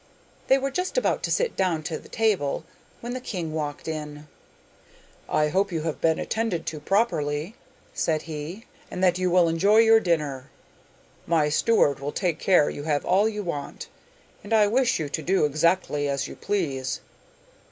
[0.47, 2.63] They were just about to sit down to the table
[3.01, 4.27] when the king walked in.
[5.29, 7.53] 'I hope you have been attended to properly,'
[7.93, 10.49] said he, 'and that you will enjoy your dinner.
[11.27, 13.89] My steward will take care you have all you want,
[14.43, 17.01] and I wish you to do exactly as you please.